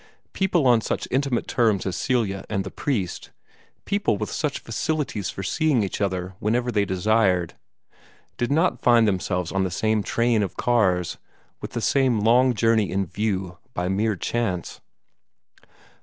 People 0.33 0.65
on 0.65 0.81
such 0.81 1.07
intimate 1.11 1.45
terms 1.47 1.85
as 1.85 1.95
Celia 1.95 2.43
and 2.49 2.63
the 2.63 2.71
priest 2.71 3.29
people 3.85 4.17
with 4.17 4.31
such 4.31 4.57
facilities 4.57 5.29
for 5.29 5.43
seeing 5.43 5.83
each 5.83 6.01
other 6.01 6.33
whenever 6.39 6.71
they 6.71 6.85
desired 6.85 7.53
did 8.35 8.51
not 8.51 8.81
find 8.81 9.07
themselves 9.07 9.51
on 9.51 9.63
the 9.63 9.69
same 9.69 10.01
train 10.01 10.41
of 10.41 10.57
cars, 10.57 11.19
with 11.61 11.73
the 11.73 11.81
same 11.81 12.19
long 12.21 12.55
journey 12.55 12.89
in 12.89 13.05
view, 13.05 13.59
by 13.75 13.87
mere 13.89 14.15
chance. 14.15 14.81